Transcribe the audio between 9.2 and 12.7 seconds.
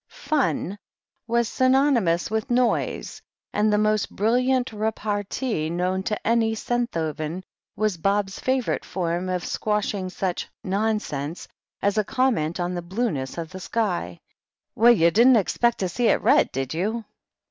of squashing such "nonsense" as a comment